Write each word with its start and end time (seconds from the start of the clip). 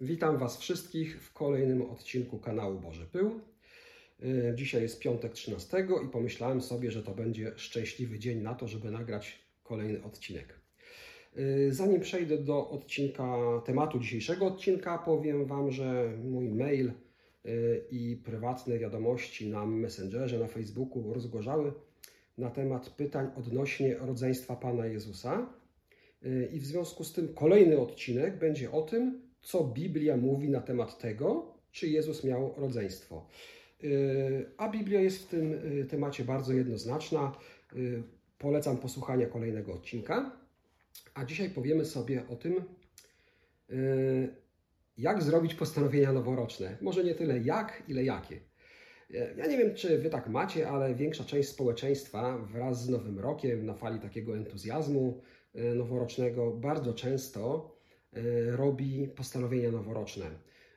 Witam 0.00 0.38
Was 0.38 0.58
wszystkich 0.58 1.22
w 1.22 1.32
kolejnym 1.32 1.82
odcinku 1.82 2.38
kanału 2.38 2.80
Boży 2.80 3.06
Pył. 3.06 3.40
Yy, 4.20 4.52
Dzisiaj 4.54 4.82
jest 4.82 5.00
piątek 5.00 5.32
13 5.32 5.86
i 6.06 6.08
pomyślałem 6.08 6.60
sobie, 6.60 6.90
że 6.90 7.02
to 7.02 7.14
będzie 7.14 7.52
szczęśliwy 7.56 8.18
dzień 8.18 8.42
na 8.42 8.54
to, 8.54 8.68
żeby 8.68 8.90
nagrać 8.90 9.38
kolejny 9.62 10.02
odcinek. 10.02 10.60
Yy, 11.36 11.72
Zanim 11.72 12.00
przejdę 12.00 12.38
do 12.38 12.70
odcinka, 12.70 13.36
tematu 13.64 13.98
dzisiejszego 13.98 14.46
odcinka, 14.46 14.98
powiem 14.98 15.46
Wam, 15.46 15.70
że 15.70 16.12
mój 16.24 16.48
mail 16.48 16.92
yy, 17.44 17.84
i 17.90 18.16
prywatne 18.16 18.78
wiadomości 18.78 19.50
na 19.50 19.66
Messengerze, 19.66 20.38
na 20.38 20.48
Facebooku 20.48 21.12
rozgorzały 21.12 21.72
na 22.38 22.50
temat 22.50 22.90
pytań 22.90 23.30
odnośnie 23.36 23.96
rodzeństwa 23.98 24.56
Pana 24.56 24.86
Jezusa. 24.86 25.46
I 26.52 26.60
w 26.60 26.66
związku 26.66 27.04
z 27.04 27.12
tym 27.12 27.34
kolejny 27.34 27.78
odcinek 27.78 28.38
będzie 28.38 28.70
o 28.72 28.82
tym, 28.82 29.24
co 29.44 29.64
Biblia 29.64 30.16
mówi 30.16 30.48
na 30.48 30.60
temat 30.60 30.98
tego, 30.98 31.54
czy 31.72 31.88
Jezus 31.88 32.24
miał 32.24 32.54
rodzeństwo. 32.56 33.26
Yy, 33.82 34.50
A 34.56 34.68
Biblia 34.68 35.00
jest 35.00 35.22
w 35.22 35.26
tym 35.26 35.50
yy, 35.50 35.84
temacie 35.84 36.24
bardzo 36.24 36.52
jednoznaczna. 36.52 37.32
Yy, 37.74 38.02
Polecam 38.38 38.76
posłuchania 38.76 39.26
kolejnego 39.26 39.74
odcinka. 39.74 40.36
A 41.14 41.24
dzisiaj 41.24 41.50
powiemy 41.50 41.84
sobie 41.84 42.28
o 42.28 42.36
tym, 42.36 42.54
jak 44.98 45.22
zrobić 45.22 45.54
postanowienia 45.54 46.12
noworoczne. 46.12 46.76
Może 46.80 47.04
nie 47.04 47.14
tyle 47.14 47.38
jak, 47.38 47.82
ile 47.88 48.04
jakie. 48.04 48.40
Ja 49.36 49.46
nie 49.46 49.58
wiem, 49.58 49.74
czy 49.74 49.98
Wy 49.98 50.10
tak 50.10 50.28
macie, 50.28 50.68
ale 50.68 50.94
większa 50.94 51.24
część 51.24 51.48
społeczeństwa 51.48 52.38
wraz 52.38 52.84
z 52.84 52.88
Nowym 52.88 53.18
Rokiem, 53.18 53.66
na 53.66 53.74
fali 53.74 54.00
takiego 54.00 54.36
entuzjazmu 54.36 55.22
noworocznego, 55.54 56.50
bardzo 56.50 56.94
często 56.94 57.73
robi 58.50 59.08
postanowienia 59.16 59.70
noworoczne. 59.70 60.26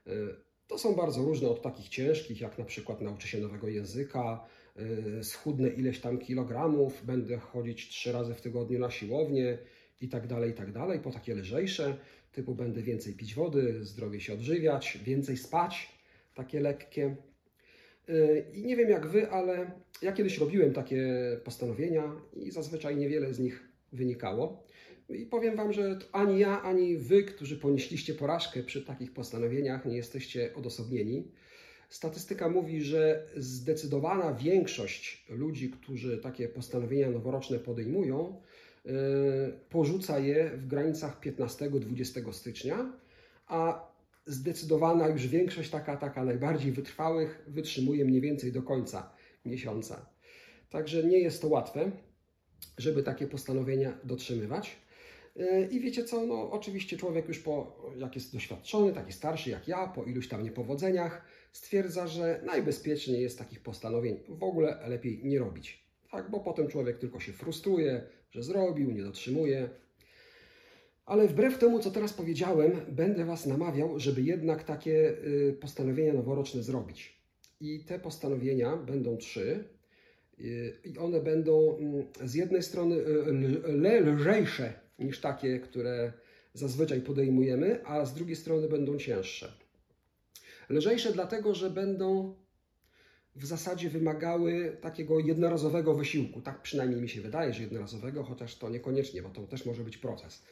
Yy, 0.05 0.35
To 0.67 0.77
są 0.77 0.95
bardzo 0.95 1.21
różne, 1.21 1.49
od 1.49 1.61
takich 1.61 1.89
ciężkich, 1.89 2.41
jak 2.41 2.57
na 2.57 2.65
przykład 2.65 3.01
nauczę 3.01 3.27
się 3.27 3.39
nowego 3.39 3.67
języka, 3.67 4.45
yy, 4.75 5.23
schudnę 5.23 5.69
ileś 5.69 5.99
tam 5.99 6.17
kilogramów, 6.17 7.05
będę 7.05 7.37
chodzić 7.37 7.89
trzy 7.89 8.11
razy 8.11 8.33
w 8.33 8.41
tygodniu 8.41 8.79
na 8.79 8.91
siłownię 8.91 9.57
i 10.01 10.09
tak 10.09 10.27
dalej, 10.27 10.51
i 10.51 10.53
tak 10.53 10.71
dalej, 10.71 10.99
po 10.99 11.11
takie 11.11 11.35
lżejsze, 11.35 11.97
typu 12.31 12.55
będę 12.55 12.81
więcej 12.81 13.13
pić 13.13 13.35
wody, 13.35 13.85
zdrowie 13.85 14.19
się 14.19 14.33
odżywiać, 14.33 14.99
więcej 15.05 15.37
spać, 15.37 15.97
takie 16.35 16.59
lekkie. 16.59 17.15
I 18.53 18.65
nie 18.65 18.75
wiem 18.75 18.89
jak 18.89 19.07
Wy, 19.07 19.29
ale 19.29 19.71
ja 20.01 20.11
kiedyś 20.11 20.37
robiłem 20.37 20.73
takie 20.73 21.03
postanowienia 21.43 22.21
i 22.33 22.51
zazwyczaj 22.51 22.95
niewiele 22.95 23.33
z 23.33 23.39
nich 23.39 23.67
wynikało. 23.93 24.66
I 25.09 25.25
powiem 25.25 25.55
Wam, 25.55 25.73
że 25.73 25.99
ani 26.11 26.39
ja, 26.39 26.61
ani 26.61 26.97
Wy, 26.97 27.23
którzy 27.23 27.57
ponieśliście 27.57 28.13
porażkę 28.13 28.63
przy 28.63 28.85
takich 28.85 29.13
postanowieniach, 29.13 29.85
nie 29.85 29.95
jesteście 29.95 30.55
odosobnieni. 30.55 31.31
Statystyka 31.89 32.49
mówi, 32.49 32.81
że 32.81 33.27
zdecydowana 33.35 34.33
większość 34.33 35.25
ludzi, 35.29 35.69
którzy 35.69 36.17
takie 36.17 36.47
postanowienia 36.47 37.09
noworoczne 37.09 37.59
podejmują, 37.59 38.41
yy, 38.85 38.91
porzuca 39.69 40.19
je 40.19 40.49
w 40.49 40.67
granicach 40.67 41.21
15-20 41.21 42.33
stycznia, 42.33 42.93
a 43.47 43.87
zdecydowana 44.25 45.07
już 45.07 45.27
większość, 45.27 45.69
taka, 45.69 45.97
taka 45.97 46.25
najbardziej 46.25 46.71
wytrwałych, 46.71 47.43
wytrzymuje 47.47 48.05
mniej 48.05 48.21
więcej 48.21 48.51
do 48.51 48.63
końca 48.63 49.13
miesiąca. 49.45 50.05
Także 50.69 51.03
nie 51.03 51.19
jest 51.19 51.41
to 51.41 51.47
łatwe, 51.47 51.91
żeby 52.77 53.03
takie 53.03 53.27
postanowienia 53.27 53.97
dotrzymywać. 54.03 54.86
Yy, 55.37 55.67
I 55.71 55.79
wiecie 55.79 56.03
co, 56.03 56.25
no 56.25 56.51
oczywiście 56.51 56.97
człowiek 56.97 57.27
już 57.27 57.39
po, 57.39 57.81
jak 57.97 58.15
jest 58.15 58.33
doświadczony, 58.33 58.93
taki 58.93 59.13
starszy 59.13 59.49
jak 59.49 59.67
ja, 59.67 59.87
po 59.87 60.03
iluś 60.03 60.27
tam 60.27 60.43
niepowodzeniach, 60.43 61.25
stwierdza, 61.51 62.07
że 62.07 62.41
najbezpieczniej 62.45 63.21
jest 63.21 63.37
takich 63.37 63.59
postanowień 63.59 64.19
w 64.29 64.43
ogóle 64.43 64.79
lepiej 64.87 65.21
nie 65.23 65.39
robić. 65.39 65.87
Tak, 66.11 66.31
bo 66.31 66.39
potem 66.39 66.67
człowiek 66.67 66.97
tylko 66.97 67.19
się 67.19 67.33
frustruje, 67.33 68.01
że 68.31 68.43
zrobił, 68.43 68.91
nie 68.91 69.03
dotrzymuje. 69.03 69.69
Ale 71.05 71.27
wbrew 71.27 71.57
temu, 71.57 71.79
co 71.79 71.91
teraz 71.91 72.13
powiedziałem, 72.13 72.71
będę 72.89 73.25
Was 73.25 73.45
namawiał, 73.45 73.99
żeby 73.99 74.21
jednak 74.21 74.63
takie 74.63 75.09
y, 75.09 75.57
postanowienia 75.61 76.13
noworoczne 76.13 76.63
zrobić. 76.63 77.21
I 77.59 77.83
te 77.83 77.99
postanowienia 77.99 78.77
będą 78.77 79.17
trzy. 79.17 79.63
y, 80.39 80.77
I 80.83 80.97
one 80.97 81.21
będą 81.21 81.77
mm, 81.77 82.05
z 82.23 82.33
jednej 82.33 82.63
strony 82.63 82.95
y, 82.95 84.01
lżejsze 84.01 84.86
niż 84.99 85.21
takie, 85.21 85.59
które 85.59 86.13
zazwyczaj 86.53 87.01
podejmujemy, 87.01 87.85
a 87.85 88.05
z 88.05 88.13
drugiej 88.13 88.35
strony 88.35 88.67
będą 88.69 88.97
cięższe. 88.97 89.53
Lżejsze 90.69 91.13
dlatego, 91.13 91.55
że 91.55 91.69
będą 91.69 92.35
w 93.35 93.45
zasadzie 93.45 93.89
wymagały 93.89 94.77
takiego 94.81 95.19
jednorazowego 95.19 95.93
wysiłku. 95.93 96.41
Tak 96.41 96.61
przynajmniej 96.61 97.01
mi 97.01 97.09
się 97.09 97.21
wydaje, 97.21 97.53
że 97.53 97.61
jednorazowego, 97.61 98.23
chociaż 98.23 98.55
to 98.55 98.69
niekoniecznie, 98.69 99.21
bo 99.21 99.29
to 99.29 99.47
też 99.47 99.65
może 99.65 99.83
być 99.83 99.97
proces. 99.97 100.43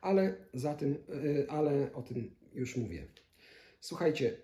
Ale, 0.00 0.36
za 0.54 0.74
tym, 0.74 0.96
yy, 1.24 1.46
ale 1.48 1.92
o 1.92 2.02
tym 2.02 2.34
już 2.54 2.76
mówię. 2.76 3.06
Słuchajcie, 3.80 4.36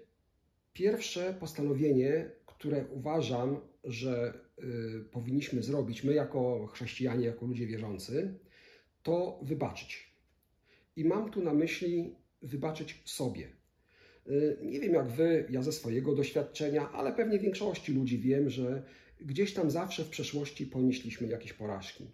pierwsze 0.73 1.35
postanowienie, 1.41 2.31
które 2.47 2.85
uważam, 2.91 3.61
że 3.85 4.41
yy, 4.59 5.05
powinniśmy 5.11 5.63
zrobić, 5.63 6.05
my 6.05 6.15
jako 6.15 6.67
chrześcijanie, 6.67 7.27
jako 7.27 7.47
ludzie 7.47 7.67
wierzący, 7.67 8.35
to 9.03 9.41
wybaczyć. 9.43 10.11
I 10.97 11.05
mam 11.05 11.31
tu 11.31 11.43
na 11.43 11.55
myśli 11.55 12.15
wybaczyć 12.43 13.03
sobie. 13.05 13.49
Y, 14.29 14.59
Nie 14.63 14.81
wiem 14.81 14.95
jak 14.95 15.09
wy, 15.09 15.47
ja 15.51 15.63
ze 15.63 15.73
swojego 15.73 16.15
doświadczenia, 16.15 16.91
ale 16.93 17.13
pewnie 17.13 17.39
większości 17.39 17.93
ludzi 17.93 18.19
wiem, 18.19 18.51
że 18.51 18.83
gdzieś 19.21 19.55
tam 19.55 19.71
zawsze 19.71 20.05
w 20.05 20.09
przeszłości 20.09 20.67
ponieśliśmy 20.67 21.29
jakieś 21.29 21.53
porażki. 21.53 22.11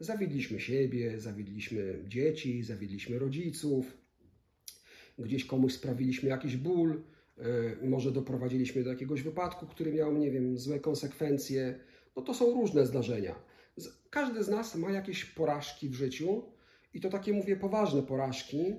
Zawiedliśmy 0.00 0.60
siebie, 0.60 1.20
zawiedliśmy 1.20 2.04
dzieci, 2.06 2.62
zawiedliśmy 2.62 3.18
rodziców, 3.18 3.98
gdzieś 5.18 5.44
komuś 5.44 5.72
sprawiliśmy 5.72 6.28
jakiś 6.28 6.56
ból, 6.56 7.02
y, 7.82 7.88
może 7.88 8.12
doprowadziliśmy 8.12 8.84
do 8.84 8.90
jakiegoś 8.90 9.22
wypadku, 9.22 9.66
który 9.66 9.92
miał, 9.92 10.18
nie 10.18 10.30
wiem, 10.30 10.58
złe 10.58 10.80
konsekwencje. 10.80 11.80
No 12.16 12.22
to 12.22 12.34
są 12.34 12.52
różne 12.54 12.86
zdarzenia. 12.86 13.47
Każdy 14.10 14.44
z 14.44 14.48
nas 14.48 14.74
ma 14.74 14.90
jakieś 14.90 15.24
porażki 15.24 15.88
w 15.88 15.94
życiu 15.94 16.44
i 16.94 17.00
to 17.00 17.10
takie, 17.10 17.32
mówię, 17.32 17.56
poważne 17.56 18.02
porażki, 18.02 18.74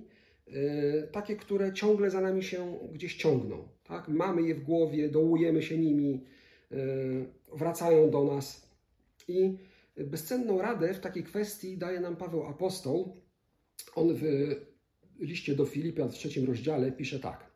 Yy, 0.51 1.07
takie, 1.11 1.35
które 1.35 1.73
ciągle 1.73 2.09
za 2.09 2.21
nami 2.21 2.43
się 2.43 2.79
gdzieś 2.91 3.15
ciągną. 3.15 3.67
Tak? 3.83 4.07
Mamy 4.07 4.41
je 4.41 4.55
w 4.55 4.63
głowie, 4.63 5.09
dołujemy 5.09 5.61
się 5.63 5.77
nimi, 5.77 6.25
yy, 6.71 6.77
wracają 7.53 8.09
do 8.09 8.23
nas. 8.23 8.69
I 9.27 9.57
bezcenną 9.97 10.61
radę 10.61 10.93
w 10.93 10.99
takiej 10.99 11.23
kwestii 11.23 11.77
daje 11.77 11.99
nam 11.99 12.15
Paweł 12.15 12.43
Apostoł. 12.43 13.15
On 13.95 14.15
w 14.15 14.21
liście 15.19 15.55
do 15.55 15.65
Filipian 15.65 16.09
w 16.09 16.13
trzecim 16.13 16.45
rozdziale 16.45 16.91
pisze 16.91 17.19
tak. 17.19 17.51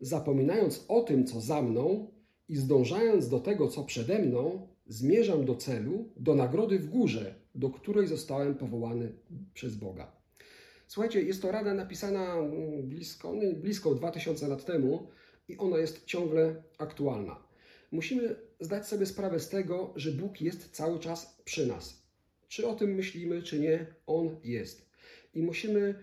Zapominając 0.00 0.84
o 0.88 1.02
tym, 1.02 1.26
co 1.26 1.40
za 1.40 1.62
mną 1.62 2.10
i 2.48 2.56
zdążając 2.56 3.28
do 3.28 3.40
tego, 3.40 3.68
co 3.68 3.84
przede 3.84 4.18
mną, 4.18 4.68
zmierzam 4.88 5.44
do 5.44 5.54
celu, 5.54 6.08
do 6.16 6.34
nagrody 6.34 6.78
w 6.78 6.88
górze, 6.88 7.34
do 7.54 7.70
której 7.70 8.06
zostałem 8.06 8.54
powołany 8.54 9.12
przez 9.54 9.76
Boga. 9.76 10.12
Słuchajcie, 10.86 11.22
jest 11.22 11.42
to 11.42 11.52
rada 11.52 11.74
napisana 11.74 12.34
mm, 12.34 12.88
blisko, 12.88 13.34
no, 13.34 13.52
blisko 13.52 13.94
2000 13.94 14.48
lat 14.48 14.64
temu 14.64 15.06
i 15.48 15.56
ona 15.56 15.78
jest 15.78 16.04
ciągle 16.04 16.62
aktualna. 16.78 17.42
Musimy 17.92 18.36
zdać 18.60 18.86
sobie 18.86 19.06
sprawę 19.06 19.40
z 19.40 19.48
tego, 19.48 19.92
że 19.96 20.12
Bóg 20.12 20.40
jest 20.40 20.70
cały 20.70 20.98
czas 20.98 21.38
przy 21.44 21.66
nas. 21.66 22.02
Czy 22.48 22.68
o 22.68 22.74
tym 22.74 22.94
myślimy, 22.94 23.42
czy 23.42 23.60
nie, 23.60 23.86
On 24.06 24.36
jest. 24.44 24.88
I 25.34 25.42
musimy 25.42 25.94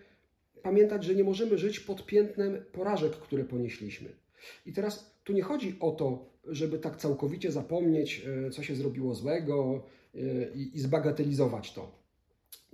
pamiętać, 0.63 1.03
że 1.03 1.16
nie 1.16 1.24
możemy 1.24 1.57
żyć 1.57 1.80
pod 1.80 2.06
piętnem 2.06 2.65
porażek, 2.71 3.12
które 3.12 3.44
ponieśliśmy. 3.44 4.10
I 4.66 4.74
teraz 4.74 5.16
tu 5.24 5.34
nie 5.34 5.42
chodzi 5.42 5.76
o 5.80 5.92
to, 5.92 6.26
żeby 6.48 6.80
tak 6.80 6.98
całkowicie 6.98 7.52
zapomnieć, 7.52 8.26
e, 8.48 8.52
co 8.52 8.64
się 8.64 8.76
zrobiło 8.76 9.16
złego 9.16 9.84
e, 10.16 10.20
i 10.56 10.78
i 10.78 10.80
zbagatelizować 10.80 11.74
to. 11.74 12.06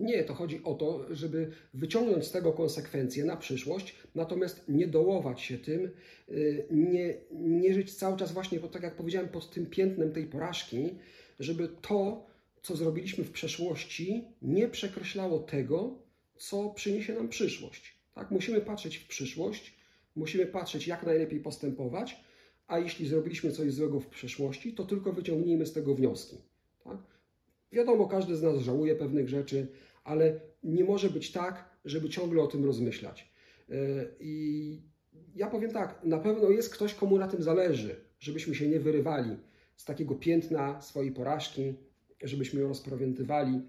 Nie, 0.02 0.24
to 0.24 0.34
chodzi 0.34 0.64
o 0.64 0.74
to, 0.74 1.16
żeby 1.16 1.52
wyciągnąć 1.74 2.26
z 2.28 2.32
tego 2.32 2.54
konsekwencje 2.54 3.26
na 3.26 3.38
przyszłość, 3.38 3.96
natomiast 4.16 4.64
nie 4.70 4.88
dołować 4.88 5.42
się 5.42 5.58
tym, 5.58 5.92
y, 6.30 6.66
nie, 6.72 7.14
nie 7.32 7.74
żyć 7.74 7.94
cały 7.96 8.18
czas 8.18 8.32
właśnie, 8.32 8.60
bo 8.60 8.68
tak 8.68 8.84
jak 8.84 8.96
powiedziałem, 8.96 9.30
pod 9.30 9.50
tym 9.50 9.66
piętnem 9.66 10.12
tej 10.12 10.26
porażki, 10.26 10.90
żeby 11.40 11.70
to, 11.82 12.26
co 12.62 12.76
zrobiliśmy 12.76 13.24
w 13.24 13.32
przeszłości, 13.32 14.24
nie 14.42 14.68
przekreślało 14.68 15.40
tego, 15.40 15.96
co 16.38 16.70
przyniesie 16.70 17.14
nam 17.14 17.30
przyszłość. 17.30 17.96
Tak? 18.16 18.32
Musimy 18.32 18.62
patrzeć 18.62 18.98
w 18.98 19.08
przyszłość, 19.08 19.74
musimy 20.16 20.46
patrzeć, 20.46 20.88
jak 20.88 21.06
najlepiej 21.06 21.40
postępować, 21.40 22.24
a 22.68 22.80
jeśli 22.80 23.08
zrobiliśmy 23.08 23.52
coś 23.52 23.74
złego 23.74 24.00
w 24.00 24.08
przeszłości, 24.08 24.74
to 24.74 24.84
tylko 24.84 25.14
wyciągnijmy 25.14 25.66
z 25.66 25.74
tego 25.74 25.96
wnioski. 25.96 26.38
Tak? 26.84 26.98
Wiadomo, 27.72 28.08
każdy 28.08 28.36
z 28.36 28.42
nas 28.42 28.60
żałuje 28.60 28.96
pewnych 28.96 29.30
rzeczy, 29.30 29.68
ale 30.04 30.40
nie 30.64 30.84
może 30.84 31.10
być 31.10 31.32
tak, 31.32 31.70
żeby 31.86 32.10
ciągle 32.10 32.42
o 32.44 32.48
tym 32.48 32.66
rozmyślać. 32.66 33.32
Yy, 33.70 33.76
I 34.20 34.82
ja 35.36 35.48
powiem 35.48 35.72
tak, 35.72 36.04
na 36.04 36.18
pewno 36.18 36.50
jest 36.50 36.74
ktoś, 36.74 36.94
komu 36.94 37.18
na 37.18 37.28
tym 37.28 37.44
zależy, 37.44 37.96
żebyśmy 38.20 38.56
się 38.56 38.68
nie 38.68 38.80
wyrywali 38.80 39.36
z 39.76 39.86
takiego 39.86 40.16
piętna 40.16 40.82
swojej 40.82 41.12
porażki, 41.12 41.74
żebyśmy 42.24 42.62
ją 42.62 42.68
rozpamiętywali, 42.68 43.62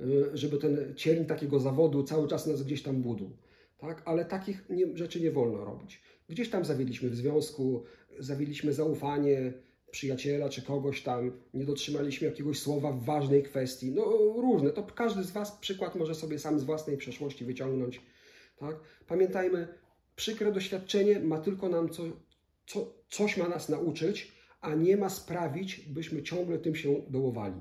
y, 0.00 0.30
żeby 0.34 0.58
ten 0.58 0.94
cień 0.96 1.26
takiego 1.26 1.60
zawodu 1.60 2.02
cały 2.02 2.28
czas 2.28 2.46
nas 2.46 2.62
gdzieś 2.62 2.82
tam 2.82 3.02
budł. 3.02 3.30
Tak? 3.78 4.02
Ale 4.04 4.24
takich 4.24 4.68
nie, 4.70 4.96
rzeczy 4.96 5.20
nie 5.20 5.30
wolno 5.30 5.64
robić. 5.64 6.02
Gdzieś 6.28 6.50
tam 6.50 6.64
zawiedliśmy 6.64 7.10
w 7.10 7.16
związku, 7.16 7.84
zawiedliśmy 8.18 8.72
zaufanie 8.72 9.52
przyjaciela 9.90 10.48
czy 10.48 10.62
kogoś 10.62 11.02
tam, 11.02 11.32
nie 11.54 11.64
dotrzymaliśmy 11.64 12.28
jakiegoś 12.28 12.58
słowa 12.58 12.92
w 12.92 13.04
ważnej 13.04 13.42
kwestii. 13.42 13.90
No 13.90 14.04
różne, 14.36 14.70
to 14.70 14.82
każdy 14.82 15.24
z 15.24 15.30
Was 15.30 15.58
przykład 15.58 15.94
może 15.94 16.14
sobie 16.14 16.38
sam 16.38 16.58
z 16.58 16.64
własnej 16.64 16.96
przeszłości 16.96 17.44
wyciągnąć. 17.44 18.00
Tak? 18.58 18.76
Pamiętajmy, 19.06 19.68
przykre 20.16 20.52
doświadczenie 20.52 21.20
ma 21.20 21.38
tylko 21.38 21.68
nam 21.68 21.88
co, 21.88 22.02
co, 22.66 22.94
coś 23.08 23.36
ma 23.36 23.48
nas 23.48 23.68
nauczyć, 23.68 24.32
a 24.60 24.74
nie 24.74 24.96
ma 24.96 25.10
sprawić, 25.10 25.80
byśmy 25.80 26.22
ciągle 26.22 26.58
tym 26.58 26.74
się 26.74 27.02
dołowali. 27.08 27.60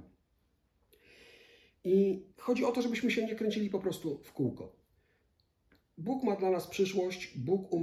I 1.84 2.26
chodzi 2.38 2.66
o 2.66 2.72
to, 2.72 2.82
żebyśmy 2.82 3.12
się 3.12 3.26
nie 3.26 3.36
kręcili 3.36 3.70
po 3.70 3.80
prostu 3.80 4.20
w 4.24 4.34
kółko. 4.34 4.77
Bóg 5.98 6.24
ma 6.24 6.36
dla 6.36 6.52
nas 6.52 6.68
przyszłość, 6.68 7.38
Bóg 7.38 7.74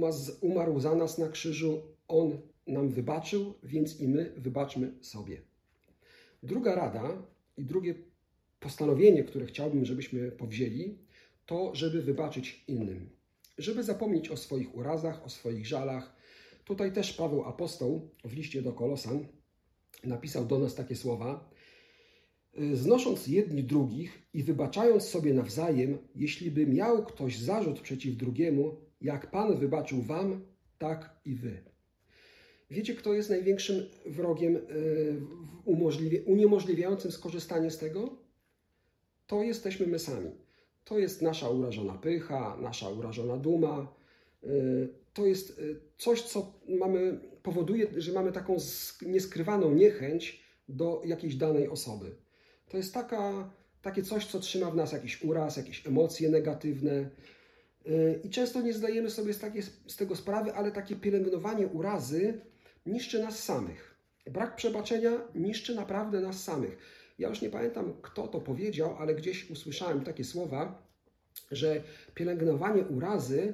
umarł 0.41 0.79
za 0.79 0.95
nas 0.95 1.17
na 1.17 1.29
krzyżu, 1.29 1.81
On 2.07 2.37
nam 2.67 2.89
wybaczył, 2.89 3.53
więc 3.63 3.99
i 3.99 4.07
my 4.07 4.33
wybaczmy 4.37 4.91
sobie. 5.01 5.41
Druga 6.43 6.75
rada 6.75 7.27
i 7.57 7.65
drugie 7.65 7.95
postanowienie, 8.59 9.23
które 9.23 9.45
chciałbym, 9.45 9.85
żebyśmy 9.85 10.31
powzięli, 10.31 10.97
to, 11.45 11.75
żeby 11.75 12.01
wybaczyć 12.01 12.63
innym. 12.67 13.09
Żeby 13.57 13.83
zapomnieć 13.83 14.29
o 14.29 14.37
swoich 14.37 14.75
urazach, 14.75 15.25
o 15.25 15.29
swoich 15.29 15.67
żalach. 15.67 16.15
Tutaj 16.65 16.93
też 16.93 17.13
Paweł 17.13 17.43
Apostoł 17.43 18.09
w 18.23 18.33
liście 18.33 18.61
do 18.61 18.73
Kolosan 18.73 19.27
napisał 20.03 20.45
do 20.45 20.59
nas 20.59 20.75
takie 20.75 20.95
słowa: 20.95 21.49
Znosząc 22.73 23.27
jedni 23.27 23.63
drugich 23.63 24.21
i 24.33 24.43
wybaczając 24.43 25.03
sobie 25.03 25.33
nawzajem, 25.33 25.97
jeśli 26.15 26.51
by 26.51 26.67
miał 26.67 27.05
ktoś 27.05 27.37
zarzut 27.39 27.79
przeciw 27.79 28.17
drugiemu, 28.17 28.75
jak 29.01 29.31
Pan 29.31 29.57
wybaczył 29.57 30.01
wam, 30.01 30.41
tak 30.77 31.19
i 31.25 31.35
wy. 31.35 31.63
Wiecie, 32.71 32.95
kto 32.95 33.13
jest 33.13 33.29
największym 33.29 33.85
wrogiem 34.05 34.55
e, 34.55 34.59
uniemożliwiającym 36.25 37.11
skorzystanie 37.11 37.71
z 37.71 37.77
tego? 37.77 38.17
To 39.27 39.43
jesteśmy 39.43 39.87
my 39.87 39.99
sami. 39.99 40.31
To 40.85 40.99
jest 40.99 41.21
nasza 41.21 41.49
urażona 41.49 41.93
pycha, 41.93 42.57
nasza 42.61 42.89
urażona 42.89 43.37
duma. 43.37 43.93
E, 44.43 44.47
to 45.13 45.25
jest 45.25 45.61
coś, 45.97 46.21
co 46.21 46.53
mamy, 46.79 47.19
powoduje, 47.43 47.87
że 47.97 48.11
mamy 48.11 48.31
taką 48.31 48.57
nieskrywaną 49.05 49.73
niechęć 49.73 50.43
do 50.69 51.01
jakiejś 51.05 51.35
danej 51.35 51.67
osoby. 51.67 52.15
To 52.69 52.77
jest 52.77 52.93
taka, 52.93 53.49
takie 53.81 54.03
coś, 54.03 54.25
co 54.25 54.39
trzyma 54.39 54.71
w 54.71 54.75
nas 54.75 54.91
jakiś 54.91 55.23
uraz, 55.23 55.57
jakieś 55.57 55.87
emocje 55.87 56.29
negatywne. 56.29 57.09
I 58.23 58.29
często 58.29 58.61
nie 58.61 58.73
zdajemy 58.73 59.09
sobie 59.09 59.33
z, 59.33 59.39
takie, 59.39 59.63
z 59.63 59.95
tego 59.95 60.15
sprawy, 60.15 60.53
ale 60.53 60.71
takie 60.71 60.95
pielęgnowanie 60.95 61.67
urazy 61.67 62.41
niszczy 62.85 63.23
nas 63.23 63.43
samych. 63.43 63.95
Brak 64.27 64.55
przebaczenia 64.55 65.11
niszczy 65.35 65.75
naprawdę 65.75 66.21
nas 66.21 66.43
samych. 66.43 66.77
Ja 67.19 67.29
już 67.29 67.41
nie 67.41 67.49
pamiętam, 67.49 67.93
kto 68.01 68.27
to 68.27 68.41
powiedział, 68.41 68.95
ale 68.99 69.15
gdzieś 69.15 69.49
usłyszałem 69.49 70.03
takie 70.03 70.23
słowa, 70.23 70.87
że 71.51 71.83
pielęgnowanie 72.15 72.83
urazy 72.83 73.53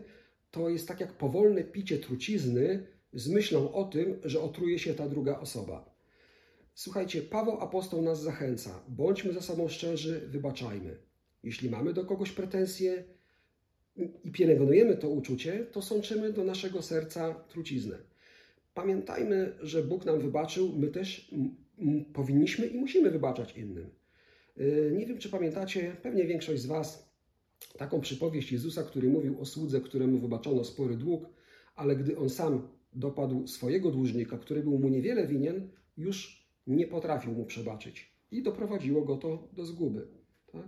to 0.51 0.69
jest 0.69 0.87
tak 0.87 0.99
jak 0.99 1.13
powolne 1.13 1.63
picie 1.63 1.99
trucizny 1.99 2.87
z 3.13 3.29
myślą 3.29 3.73
o 3.73 3.83
tym, 3.83 4.19
że 4.23 4.41
otruje 4.41 4.79
się 4.79 4.93
ta 4.93 5.09
druga 5.09 5.39
osoba. 5.39 5.90
Słuchajcie, 6.73 7.21
Paweł 7.21 7.57
apostoł 7.59 8.01
nas 8.01 8.21
zachęca: 8.21 8.83
bądźmy 8.87 9.33
ze 9.33 9.41
sobą 9.41 9.67
szczerzy, 9.67 10.21
wybaczajmy. 10.27 10.97
Jeśli 11.43 11.69
mamy 11.69 11.93
do 11.93 12.05
kogoś 12.05 12.31
pretensje 12.31 13.03
i 14.23 14.31
pielęgnujemy 14.31 14.97
to 14.97 15.09
uczucie, 15.09 15.65
to 15.71 15.81
sączymy 15.81 16.33
do 16.33 16.43
naszego 16.43 16.81
serca 16.81 17.33
truciznę. 17.33 17.97
Pamiętajmy, 18.73 19.53
że 19.61 19.83
Bóg 19.83 20.05
nam 20.05 20.19
wybaczył, 20.19 20.73
my 20.77 20.87
też 20.87 21.31
powinniśmy 22.13 22.67
i 22.67 22.77
musimy 22.77 23.11
wybaczać 23.11 23.57
innym. 23.57 23.89
Y, 24.57 24.91
nie 24.97 25.05
wiem, 25.05 25.17
czy 25.17 25.29
pamiętacie, 25.29 25.95
pewnie 26.01 26.25
większość 26.25 26.61
z 26.61 26.65
Was, 26.65 27.11
taką 27.77 28.01
przypowieść 28.01 28.51
Jezusa, 28.51 28.83
który 28.83 29.09
mówił 29.09 29.41
o 29.41 29.45
słudze, 29.45 29.81
któremu 29.81 30.19
wybaczono 30.19 30.63
spory 30.63 30.95
dług, 30.95 31.29
ale 31.75 31.95
gdy 31.95 32.17
on 32.17 32.29
sam 32.29 32.67
dopadł 32.93 33.47
swojego 33.47 33.91
dłużnika, 33.91 34.37
który 34.37 34.63
był 34.63 34.79
mu 34.79 34.89
niewiele 34.89 35.27
winien, 35.27 35.69
już 35.97 36.40
nie 36.71 36.87
potrafił 36.87 37.31
mu 37.31 37.45
przebaczyć 37.45 38.11
i 38.31 38.43
doprowadziło 38.43 39.01
go 39.01 39.17
to 39.17 39.47
do 39.53 39.65
zguby. 39.65 40.07
Tak? 40.51 40.67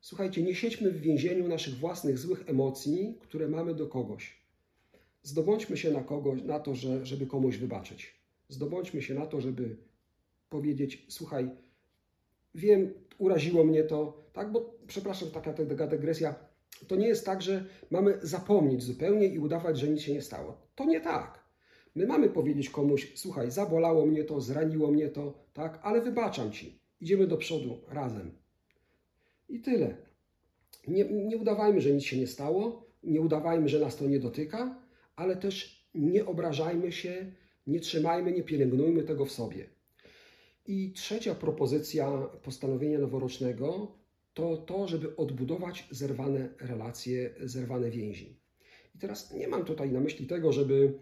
Słuchajcie, 0.00 0.42
nie 0.42 0.54
siedźmy 0.54 0.90
w 0.90 1.00
więzieniu 1.00 1.48
naszych 1.48 1.74
własnych 1.74 2.18
złych 2.18 2.44
emocji, 2.46 3.18
które 3.20 3.48
mamy 3.48 3.74
do 3.74 3.86
kogoś. 3.86 4.42
Zdobądźmy 5.22 5.76
się 5.76 5.90
na 5.90 6.02
kogoś, 6.02 6.42
na 6.42 6.60
to, 6.60 6.74
że, 6.74 7.06
żeby 7.06 7.26
komuś 7.26 7.56
wybaczyć. 7.56 8.14
Zdobądźmy 8.48 9.02
się 9.02 9.14
na 9.14 9.26
to, 9.26 9.40
żeby 9.40 9.76
powiedzieć: 10.50 11.06
Słuchaj, 11.08 11.50
wiem, 12.54 12.94
uraziło 13.18 13.64
mnie 13.64 13.84
to, 13.84 14.26
tak, 14.32 14.52
bo 14.52 14.74
przepraszam, 14.86 15.30
taka, 15.30 15.52
taka 15.52 15.86
dygresja. 15.86 16.34
To 16.88 16.96
nie 16.96 17.08
jest 17.08 17.26
tak, 17.26 17.42
że 17.42 17.64
mamy 17.90 18.18
zapomnieć 18.22 18.82
zupełnie 18.82 19.26
i 19.26 19.38
udawać, 19.38 19.78
że 19.78 19.88
nic 19.88 20.00
się 20.00 20.12
nie 20.12 20.22
stało. 20.22 20.66
To 20.74 20.84
nie 20.84 21.00
tak. 21.00 21.41
My 21.94 22.06
mamy 22.06 22.28
powiedzieć 22.28 22.70
komuś: 22.70 23.12
Słuchaj, 23.14 23.50
zabolało 23.50 24.06
mnie 24.06 24.24
to, 24.24 24.40
zraniło 24.40 24.90
mnie 24.90 25.08
to, 25.08 25.34
tak, 25.52 25.80
ale 25.82 26.00
wybaczam 26.00 26.52
ci. 26.52 26.78
Idziemy 27.00 27.26
do 27.26 27.36
przodu 27.36 27.78
razem. 27.88 28.30
I 29.48 29.60
tyle. 29.60 29.96
Nie, 30.88 31.04
nie 31.04 31.36
udawajmy, 31.36 31.80
że 31.80 31.90
nic 31.90 32.04
się 32.04 32.18
nie 32.18 32.26
stało, 32.26 32.86
nie 33.02 33.20
udawajmy, 33.20 33.68
że 33.68 33.80
nas 33.80 33.96
to 33.96 34.06
nie 34.06 34.20
dotyka, 34.20 34.82
ale 35.16 35.36
też 35.36 35.86
nie 35.94 36.26
obrażajmy 36.26 36.92
się, 36.92 37.32
nie 37.66 37.80
trzymajmy, 37.80 38.32
nie 38.32 38.42
pielęgnujmy 38.42 39.02
tego 39.02 39.24
w 39.24 39.32
sobie. 39.32 39.68
I 40.66 40.92
trzecia 40.92 41.34
propozycja 41.34 42.28
postanowienia 42.42 42.98
noworocznego 42.98 43.92
to 44.34 44.56
to, 44.56 44.88
żeby 44.88 45.16
odbudować 45.16 45.88
zerwane 45.90 46.48
relacje, 46.60 47.34
zerwane 47.40 47.90
więzi. 47.90 48.40
I 48.94 48.98
teraz 48.98 49.34
nie 49.34 49.48
mam 49.48 49.64
tutaj 49.64 49.92
na 49.92 50.00
myśli 50.00 50.26
tego, 50.26 50.52
żeby 50.52 50.98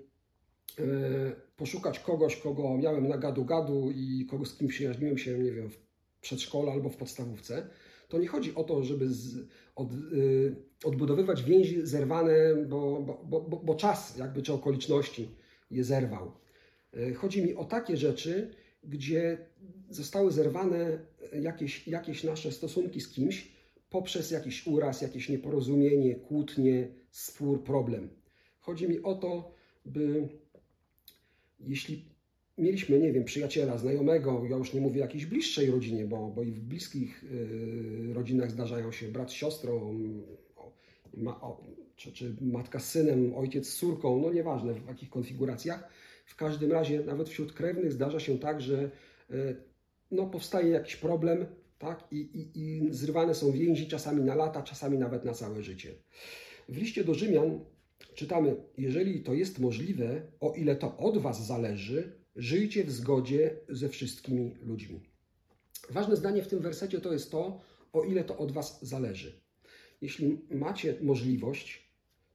poszukać 1.57 1.99
kogoś, 1.99 2.37
kogo 2.37 2.79
miałem 2.79 3.09
na 3.09 3.19
gadu-gadu 3.19 3.91
i 3.95 4.27
kogo 4.31 4.45
z 4.45 4.57
kim 4.57 4.69
przyjaźniłem 4.69 5.19
się, 5.19 5.39
nie 5.39 5.53
wiem, 5.53 5.71
w 5.71 5.79
przedszkolu 6.21 6.71
albo 6.71 6.89
w 6.89 6.97
podstawówce. 6.97 7.67
To 8.09 8.19
nie 8.19 8.29
chodzi 8.29 8.55
o 8.55 8.65
to, 8.65 8.85
żeby 8.85 9.09
z, 9.09 9.49
od, 9.77 9.89
y, 10.13 10.57
odbudowywać 10.85 11.43
więzi 11.43 11.87
zerwane, 11.87 12.57
bo, 12.69 13.03
bo, 13.25 13.41
bo, 13.41 13.57
bo 13.57 13.75
czas 13.75 14.17
jakby 14.17 14.43
czy 14.43 14.53
okoliczności 14.53 15.29
je 15.71 15.85
zerwał. 15.85 16.33
Y, 16.97 17.15
chodzi 17.15 17.43
mi 17.43 17.55
o 17.55 17.65
takie 17.65 17.97
rzeczy, 17.97 18.55
gdzie 18.85 19.39
zostały 19.91 20.33
zerwane 20.33 20.99
jakieś, 21.33 21.89
jakieś 21.89 22.25
nasze 22.25 22.53
stosunki 22.53 23.01
z 23.01 23.09
kimś 23.09 23.53
poprzez 23.91 24.31
jakiś 24.31 24.67
uraz, 24.67 25.03
jakieś 25.03 25.29
nieporozumienie, 25.29 26.15
kłótnie, 26.15 26.89
spór, 27.11 27.65
problem. 27.65 28.09
Chodzi 28.61 28.89
mi 28.89 29.03
o 29.03 29.15
to, 29.15 29.55
by 29.85 30.29
jeśli 31.61 32.05
mieliśmy, 32.59 32.99
nie 32.99 33.13
wiem, 33.13 33.25
przyjaciela, 33.25 33.79
znajomego, 33.79 34.43
ja 34.51 34.57
już 34.57 34.75
nie 34.75 34.81
mówię 34.81 35.01
o 35.01 35.05
jakiejś 35.05 35.27
bliższej 35.27 35.71
rodzinie, 35.71 36.05
bo, 36.05 36.29
bo 36.29 36.43
i 36.43 36.53
w 36.53 36.61
bliskich 36.61 37.25
y, 37.25 38.15
rodzinach 38.15 38.51
zdarzają 38.51 38.93
się 38.93 39.09
brat 39.09 39.31
z 39.31 39.35
siostrą, 39.35 39.95
ma, 41.15 41.41
o, 41.41 41.65
czy, 41.97 42.13
czy 42.13 42.37
matka 42.41 42.79
z 42.79 42.91
synem, 42.91 43.35
ojciec 43.35 43.69
z 43.69 43.77
córką, 43.77 44.21
no 44.21 44.33
nieważne 44.33 44.75
w 44.75 44.89
jakich 44.89 45.11
konfiguracjach. 45.11 45.89
W 46.27 46.37
każdym 46.37 46.73
razie, 46.73 47.05
nawet 47.05 47.29
wśród 47.29 47.53
krewnych 47.53 47.93
zdarza 47.93 48.21
się 48.21 48.39
tak, 48.39 48.61
że 48.61 48.91
y, 49.31 49.57
no, 50.11 50.27
powstaje 50.27 50.69
jakiś 50.69 50.97
problem, 50.97 51.47
tak, 51.79 52.05
i, 52.11 52.17
i, 52.17 52.61
i 52.61 52.95
zrywane 52.95 53.35
są 53.35 53.53
więzi 53.53 53.89
czasami 53.89 54.23
na 54.23 54.35
lata, 54.35 54.63
czasami 54.63 54.99
nawet 54.99 55.25
na 55.25 55.35
całe 55.35 55.63
życie. 55.63 55.95
W 56.69 56.77
liście 56.77 57.05
do 57.05 57.15
Rzymian 57.15 57.61
czytamy: 58.15 58.57
Jeżeli 58.79 59.21
to 59.21 59.35
jest 59.35 59.59
możliwe, 59.59 60.23
o 60.41 60.53
ile 60.53 60.77
to 60.77 60.97
od 60.97 61.19
Was 61.19 61.47
zależy, 61.47 62.21
Żyjcie 62.37 62.85
w 62.85 62.91
zgodzie 62.91 63.57
ze 63.69 63.89
wszystkimi 63.89 64.57
ludźmi. 64.63 65.01
Ważne 65.91 66.17
zdanie 66.17 66.43
w 66.43 66.49
tym 66.49 66.61
wersecie 66.61 67.01
to 67.01 67.13
jest 67.13 67.31
to, 67.31 67.61
o 67.93 68.05
ile 68.05 68.25
to 68.25 68.39
od 68.39 68.53
Was 68.53 68.79
zależy. 68.83 69.41
Jeśli 70.01 70.41
macie 70.51 70.95
możliwość, 71.03 71.91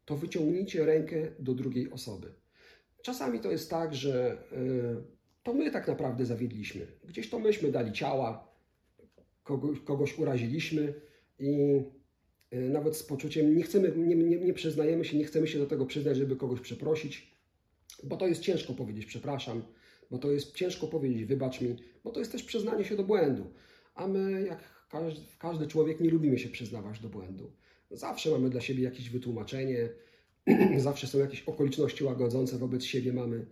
to 0.05 0.17
wyciągnijcie 0.17 0.85
rękę 0.85 1.27
do 1.39 1.53
drugiej 1.53 1.91
osoby. 1.91 2.33
Czasami 3.01 3.39
to 3.39 3.51
jest 3.51 3.69
tak, 3.69 3.95
że 3.95 4.43
y, 4.51 5.43
to 5.43 5.53
my 5.53 5.71
tak 5.71 5.87
naprawdę 5.87 6.25
zawiedliśmy. 6.25 6.87
Gdzieś 7.03 7.29
to 7.29 7.39
myśmy 7.39 7.71
dali 7.71 7.91
ciała, 7.91 8.47
kogoś, 9.43 9.79
kogoś 9.79 10.19
uraziliśmy 10.19 10.93
i 11.39 11.83
nawet 12.59 12.97
z 12.97 13.03
poczuciem, 13.03 13.57
nie 13.57 13.63
chcemy, 13.63 13.93
nie, 13.97 14.15
nie, 14.15 14.37
nie 14.37 14.53
przyznajemy 14.53 15.05
się, 15.05 15.17
nie 15.17 15.25
chcemy 15.25 15.47
się 15.47 15.59
do 15.59 15.65
tego 15.65 15.85
przyznać, 15.85 16.17
żeby 16.17 16.35
kogoś 16.35 16.59
przeprosić, 16.59 17.31
bo 18.03 18.17
to 18.17 18.27
jest 18.27 18.41
ciężko 18.41 18.73
powiedzieć 18.73 19.05
przepraszam, 19.05 19.63
bo 20.11 20.17
to 20.17 20.31
jest 20.31 20.55
ciężko 20.55 20.87
powiedzieć 20.87 21.25
wybacz 21.25 21.61
mi, 21.61 21.75
bo 22.03 22.11
to 22.11 22.19
jest 22.19 22.31
też 22.31 22.43
przyznanie 22.43 22.85
się 22.85 22.95
do 22.95 23.03
błędu. 23.03 23.45
A 23.95 24.07
my, 24.07 24.45
jak 24.47 24.87
każdy, 24.89 25.21
każdy 25.39 25.67
człowiek, 25.67 25.99
nie 25.99 26.09
lubimy 26.09 26.39
się 26.39 26.49
przyznawać 26.49 26.99
do 26.99 27.09
błędu. 27.09 27.51
Zawsze 27.91 28.31
mamy 28.31 28.49
dla 28.49 28.61
siebie 28.61 28.83
jakieś 28.83 29.09
wytłumaczenie, 29.09 29.89
zawsze 30.77 31.07
są 31.07 31.19
jakieś 31.19 31.43
okoliczności 31.43 32.03
łagodzące 32.03 32.57
wobec 32.57 32.83
siebie 32.83 33.13
mamy. 33.13 33.45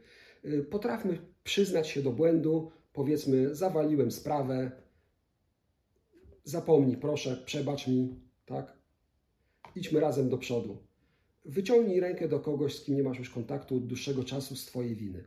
Y, 0.45 0.63
potrafmy 0.63 1.17
przyznać 1.43 1.89
się 1.89 2.01
do 2.01 2.11
błędu, 2.11 2.71
powiedzmy, 2.93 3.55
zawaliłem 3.55 4.11
sprawę, 4.11 4.71
zapomnij, 6.43 6.97
proszę, 6.97 7.43
przebacz 7.45 7.87
mi, 7.87 8.19
tak? 8.45 8.82
Idźmy 9.75 9.99
razem 9.99 10.29
do 10.29 10.37
przodu. 10.37 10.77
Wyciągnij 11.45 11.99
rękę 11.99 12.27
do 12.27 12.39
kogoś, 12.39 12.75
z 12.75 12.83
kim 12.83 12.95
nie 12.95 13.03
masz 13.03 13.19
już 13.19 13.29
kontaktu 13.29 13.77
od 13.77 13.87
dłuższego 13.87 14.23
czasu 14.23 14.55
z 14.55 14.65
Twojej 14.65 14.95
winy. 14.95 15.23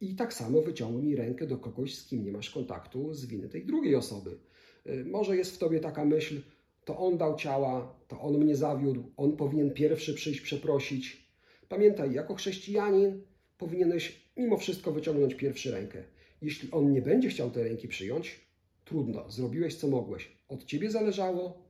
I 0.00 0.14
tak 0.14 0.34
samo 0.34 0.62
wyciągnij 0.62 1.16
rękę 1.16 1.46
do 1.46 1.58
kogoś, 1.58 1.94
z 1.94 2.06
kim 2.06 2.24
nie 2.24 2.32
masz 2.32 2.50
kontaktu 2.50 3.14
z 3.14 3.26
winy 3.26 3.48
tej 3.48 3.66
drugiej 3.66 3.96
osoby. 3.96 4.38
Y, 4.86 5.04
może 5.04 5.36
jest 5.36 5.54
w 5.54 5.58
tobie 5.58 5.80
taka 5.80 6.04
myśl, 6.04 6.40
to 6.84 6.98
on 6.98 7.18
dał 7.18 7.36
ciała, 7.36 7.94
to 8.08 8.20
on 8.20 8.38
mnie 8.38 8.56
zawiódł, 8.56 9.04
on 9.16 9.36
powinien 9.36 9.74
pierwszy 9.74 10.14
przyjść 10.14 10.40
przeprosić. 10.40 11.28
Pamiętaj, 11.68 12.12
jako 12.12 12.34
chrześcijanin 12.34 13.22
powinieneś 13.58 14.30
mimo 14.36 14.56
wszystko 14.56 14.92
wyciągnąć 14.92 15.34
pierwszy 15.34 15.70
rękę. 15.70 16.04
Jeśli 16.42 16.70
on 16.70 16.92
nie 16.92 17.02
będzie 17.02 17.28
chciał 17.28 17.50
tej 17.50 17.64
ręki 17.64 17.88
przyjąć, 17.88 18.40
trudno, 18.84 19.30
zrobiłeś 19.30 19.74
co 19.74 19.88
mogłeś. 19.88 20.36
Od 20.48 20.64
ciebie 20.64 20.90
zależało, 20.90 21.62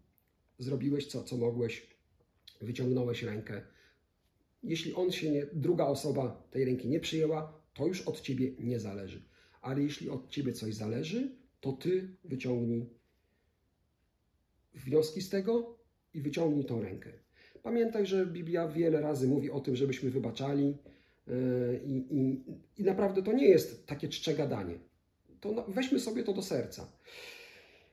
zrobiłeś 0.58 1.06
co, 1.06 1.24
co 1.24 1.36
mogłeś, 1.36 1.93
wyciągnąłeś 2.64 3.22
rękę. 3.22 3.62
Jeśli 4.62 4.94
on 4.94 5.12
się 5.12 5.30
nie, 5.30 5.46
druga 5.52 5.86
osoba 5.86 6.48
tej 6.50 6.64
ręki 6.64 6.88
nie 6.88 7.00
przyjęła, 7.00 7.60
to 7.74 7.86
już 7.86 8.02
od 8.02 8.20
ciebie 8.20 8.52
nie 8.58 8.80
zależy. 8.80 9.22
Ale 9.62 9.82
jeśli 9.82 10.10
od 10.10 10.30
ciebie 10.30 10.52
coś 10.52 10.74
zależy, 10.74 11.36
to 11.60 11.72
ty 11.72 12.16
wyciągnij 12.24 12.90
wnioski 14.74 15.22
z 15.22 15.28
tego 15.28 15.78
i 16.14 16.20
wyciągnij 16.20 16.64
tą 16.64 16.82
rękę. 16.82 17.10
Pamiętaj, 17.62 18.06
że 18.06 18.26
Biblia 18.26 18.68
wiele 18.68 19.00
razy 19.00 19.28
mówi 19.28 19.50
o 19.50 19.60
tym, 19.60 19.76
żebyśmy 19.76 20.10
wybaczali 20.10 20.76
yy, 21.26 21.80
i, 21.86 22.16
i, 22.16 22.44
i 22.78 22.84
naprawdę 22.84 23.22
to 23.22 23.32
nie 23.32 23.48
jest 23.48 23.86
takie 23.86 24.08
czcze 24.08 24.34
gadanie. 24.34 24.78
To 25.40 25.66
weźmy 25.68 26.00
sobie 26.00 26.22
to 26.22 26.32
do 26.32 26.42
serca. 26.42 26.92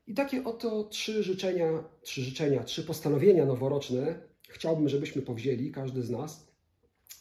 I 0.07 0.13
takie 0.13 0.43
oto 0.43 0.83
trzy 0.83 1.23
życzenia, 1.23 1.83
trzy 2.01 2.21
życzenia, 2.21 2.63
trzy 2.63 2.83
postanowienia 2.83 3.45
noworoczne 3.45 4.19
chciałbym, 4.51 4.89
żebyśmy 4.89 5.21
powzięli, 5.21 5.71
każdy 5.71 6.03
z 6.03 6.09
nas. 6.09 6.51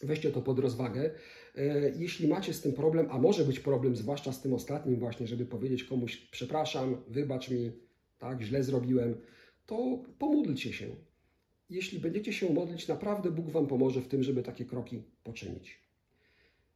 Weźcie 0.03 0.31
to 0.31 0.41
pod 0.41 0.59
rozwagę. 0.59 1.11
Yy, 1.55 1.93
jeśli 1.97 2.27
macie 2.27 2.53
z 2.53 2.61
tym 2.61 2.73
problem, 2.73 3.07
a 3.09 3.17
może 3.17 3.45
być 3.45 3.59
problem, 3.59 3.95
zwłaszcza 3.95 4.31
z 4.31 4.41
tym 4.41 4.53
ostatnim 4.53 4.99
właśnie, 4.99 5.27
żeby 5.27 5.45
powiedzieć 5.45 5.83
komuś 5.83 6.17
przepraszam, 6.17 6.97
wybacz 7.07 7.49
mi, 7.49 7.71
tak, 8.19 8.41
źle 8.41 8.63
zrobiłem, 8.63 9.15
to 9.65 10.03
pomódlcie 10.19 10.73
się. 10.73 10.87
Jeśli 11.69 11.99
będziecie 11.99 12.33
się 12.33 12.53
modlić, 12.53 12.87
naprawdę 12.87 13.31
Bóg 13.31 13.49
Wam 13.49 13.67
pomoże 13.67 14.01
w 14.01 14.07
tym, 14.07 14.23
żeby 14.23 14.43
takie 14.43 14.65
kroki 14.65 15.03
poczynić. 15.23 15.79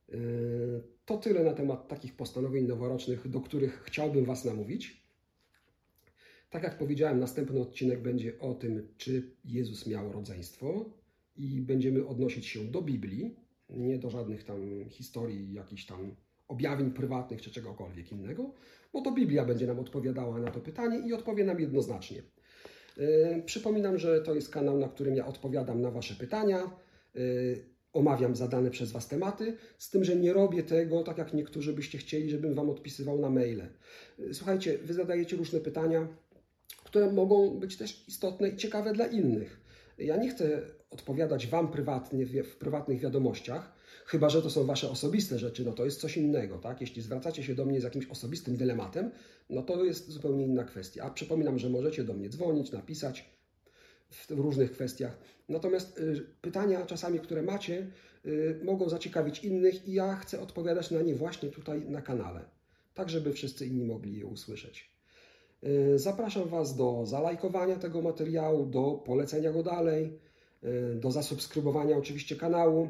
Yy, 0.09 0.83
to 1.05 1.17
tyle 1.17 1.43
na 1.43 1.53
temat 1.53 1.87
takich 1.87 2.15
postanowień 2.15 2.67
noworocznych, 2.67 3.27
do 3.27 3.41
których 3.41 3.83
chciałbym 3.85 4.25
Was 4.25 4.45
namówić. 4.45 5.04
Tak 6.55 6.63
jak 6.63 6.77
powiedziałem, 6.77 7.19
następny 7.19 7.61
odcinek 7.61 8.01
będzie 8.01 8.39
o 8.39 8.53
tym, 8.53 8.87
czy 8.97 9.31
Jezus 9.45 9.87
miał 9.87 10.11
rodzeństwo 10.11 10.85
i 11.35 11.61
będziemy 11.61 12.07
odnosić 12.07 12.45
się 12.45 12.65
do 12.65 12.81
Biblii, 12.81 13.35
nie 13.69 13.99
do 13.99 14.09
żadnych 14.09 14.43
tam 14.43 14.89
historii, 14.89 15.53
jakichś 15.53 15.85
tam 15.85 16.15
objawień 16.47 16.91
prywatnych 16.91 17.41
czy 17.41 17.51
czegokolwiek 17.51 18.11
innego, 18.11 18.53
bo 18.93 19.01
to 19.01 19.11
Biblia 19.11 19.45
będzie 19.45 19.67
nam 19.67 19.79
odpowiadała 19.79 20.39
na 20.39 20.51
to 20.51 20.59
pytanie 20.59 21.07
i 21.07 21.13
odpowie 21.13 21.43
nam 21.43 21.59
jednoznacznie. 21.59 22.21
Yy, 22.97 23.43
przypominam, 23.45 23.97
że 23.97 24.21
to 24.21 24.35
jest 24.35 24.49
kanał, 24.49 24.77
na 24.77 24.87
którym 24.87 25.15
ja 25.15 25.25
odpowiadam 25.25 25.81
na 25.81 25.91
Wasze 25.91 26.15
pytania, 26.15 26.71
yy, 27.15 27.21
omawiam 27.93 28.35
zadane 28.35 28.71
przez 28.71 28.91
Was 28.91 29.07
tematy, 29.07 29.57
z 29.77 29.89
tym, 29.89 30.03
że 30.03 30.15
nie 30.15 30.33
robię 30.33 30.63
tego 30.63 31.03
tak 31.03 31.17
jak 31.17 31.33
niektórzy 31.33 31.73
byście 31.73 31.97
chcieli, 31.97 32.29
żebym 32.29 32.53
Wam 32.53 32.69
odpisywał 32.69 33.19
na 33.19 33.29
maile. 33.29 33.67
Yy, 34.19 34.33
słuchajcie, 34.33 34.77
Wy 34.77 34.93
zadajecie 34.93 35.37
różne 35.37 35.59
pytania, 35.59 36.07
które 36.95 37.11
mogą 37.11 37.59
być 37.59 37.77
też 37.77 38.03
istotne 38.07 38.49
i 38.49 38.57
ciekawe 38.57 38.93
dla 38.93 39.05
innych. 39.05 39.59
Ja 39.97 40.17
nie 40.17 40.29
chcę 40.29 40.61
odpowiadać 40.89 41.47
Wam 41.47 41.71
prywatnie 41.71 42.25
w 42.25 42.55
prywatnych 42.55 42.99
wiadomościach, 42.99 43.73
chyba 44.05 44.29
że 44.29 44.41
to 44.41 44.49
są 44.49 44.63
Wasze 44.63 44.89
osobiste 44.89 45.39
rzeczy, 45.39 45.65
no 45.65 45.71
to 45.71 45.85
jest 45.85 45.99
coś 46.01 46.17
innego, 46.17 46.57
tak? 46.57 46.81
Jeśli 46.81 47.01
zwracacie 47.01 47.43
się 47.43 47.55
do 47.55 47.65
mnie 47.65 47.81
z 47.81 47.83
jakimś 47.83 48.05
osobistym 48.05 48.57
dylematem, 48.57 49.11
no 49.49 49.61
to 49.61 49.83
jest 49.83 50.09
zupełnie 50.09 50.45
inna 50.45 50.63
kwestia. 50.63 51.03
A 51.03 51.09
przypominam, 51.09 51.59
że 51.59 51.69
możecie 51.69 52.03
do 52.03 52.13
mnie 52.13 52.29
dzwonić, 52.29 52.71
napisać 52.71 53.29
w 54.09 54.31
różnych 54.31 54.71
kwestiach. 54.71 55.17
Natomiast 55.49 55.99
y, 55.99 56.25
pytania 56.41 56.85
czasami, 56.85 57.19
które 57.19 57.41
macie, 57.41 57.91
y, 58.25 58.59
mogą 58.63 58.89
zaciekawić 58.89 59.43
innych 59.43 59.87
i 59.87 59.93
ja 59.93 60.15
chcę 60.15 60.41
odpowiadać 60.41 60.91
na 60.91 61.01
nie 61.01 61.15
właśnie 61.15 61.49
tutaj 61.49 61.81
na 61.81 62.01
kanale, 62.01 62.45
tak 62.93 63.09
żeby 63.09 63.33
wszyscy 63.33 63.65
inni 63.65 63.85
mogli 63.85 64.19
je 64.19 64.25
usłyszeć. 64.25 64.94
Y, 65.65 65.99
zapraszam 65.99 66.49
Was 66.49 66.75
do 66.75 67.05
zalajkowania 67.05 67.75
tego 67.75 68.01
materiału, 68.01 68.65
do 68.65 69.03
polecenia 69.05 69.51
go 69.51 69.63
dalej, 69.63 70.19
do 70.95 71.11
zasubskrybowania 71.11 71.97
oczywiście 71.97 72.35
kanału. 72.35 72.89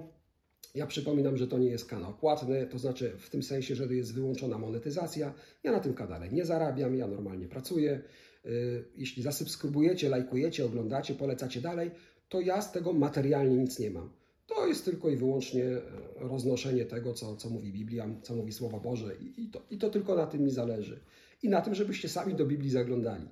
Ja 0.75 0.87
przypominam, 0.87 1.37
że 1.37 1.47
to 1.47 1.57
nie 1.57 1.69
jest 1.69 1.85
kanał 1.85 2.13
płatny, 2.13 2.67
to 2.67 2.79
znaczy 2.79 3.13
w 3.17 3.29
tym 3.29 3.43
sensie, 3.43 3.75
że 3.75 3.85
jest 3.85 4.13
wyłączona 4.13 4.57
monetyzacja. 4.57 5.33
Ja 5.63 5.71
na 5.71 5.79
tym 5.79 5.93
kanale 5.93 6.29
nie 6.29 6.45
zarabiam, 6.45 6.95
ja 6.95 7.07
normalnie 7.07 7.47
pracuję. 7.47 8.01
Y, 8.45 8.85
jeśli 8.95 9.23
zasubskrybujecie, 9.23 10.09
lajkujecie, 10.09 10.65
oglądacie, 10.65 11.15
polecacie 11.15 11.61
dalej, 11.61 11.91
to 12.29 12.41
ja 12.41 12.61
z 12.61 12.71
tego 12.71 12.93
materialnie 12.93 13.57
nic 13.57 13.79
nie 13.79 13.91
mam. 13.91 14.09
To 14.47 14.67
jest 14.67 14.85
tylko 14.85 15.09
i 15.09 15.15
wyłącznie 15.15 15.63
e, 15.63 15.81
roznoszenie 16.15 16.85
tego, 16.85 17.13
co, 17.13 17.35
co 17.35 17.49
mówi 17.49 17.71
Biblia, 17.71 18.09
co 18.21 18.35
mówi 18.35 18.51
Słowo 18.51 18.79
Boże 18.79 19.15
i, 19.37 19.49
to, 19.49 19.61
i 19.71 19.77
to 19.77 19.89
tylko 19.89 20.15
na 20.15 20.27
tym 20.27 20.43
mi 20.43 20.51
zależy. 20.51 20.99
I 21.43 21.49
na 21.49 21.61
tym, 21.61 21.75
żebyście 21.75 22.09
sami 22.09 22.35
do 22.35 22.45
Biblii 22.45 22.69
zaglądali. 22.69 23.27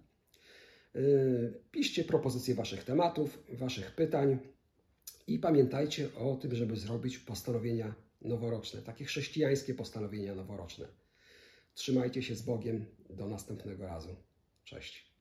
Y, 0.95 1.53
piszcie 1.71 2.03
propozycje 2.03 2.55
Waszych 2.55 2.83
tematów, 2.83 3.43
Waszych 3.49 3.95
pytań. 3.95 4.39
I 5.27 5.39
pamiętajcie 5.39 6.15
o 6.15 6.35
tym, 6.35 6.55
żeby 6.55 6.75
zrobić 6.75 7.17
postanowienia 7.17 7.95
noworoczne, 8.21 8.81
takie 8.81 9.05
chrześcijańskie 9.05 9.73
postanowienia 9.73 10.35
noworoczne. 10.35 10.87
Trzymajcie 11.75 12.23
się 12.23 12.35
z 12.35 12.41
Bogiem. 12.41 12.85
Do 13.09 13.27
następnego 13.27 13.85
razu. 13.85 14.15
Cześć. 14.63 15.12